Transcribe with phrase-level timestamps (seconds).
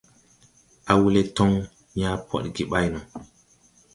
[0.91, 1.51] Awelɛ tɔŋ
[1.99, 2.99] yãã pɔɗge ɓay no.